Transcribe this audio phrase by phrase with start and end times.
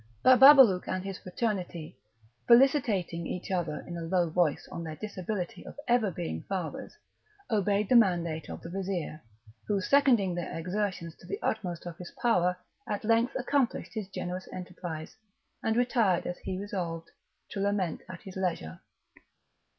[0.25, 1.95] Bababalouk and his fraternity,
[2.47, 6.95] felicitating each other in a low voice on their disability of ever being fathers,
[7.51, 9.21] obeyed the mandate of the vizir;
[9.67, 12.57] who, seconding their exertions to the utmost of his power,
[12.89, 15.15] at length accomplished his generous enterprise,
[15.61, 17.11] and retired as he resolved,
[17.51, 18.79] to lament at his leisure.